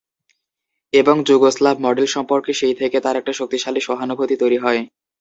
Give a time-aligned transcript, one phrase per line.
[0.93, 4.81] এবং Yugoslav model সম্পর্কে সেই থেকে তাঁর একটা শক্তিশালী সহানুভূতি তৈরি হয়।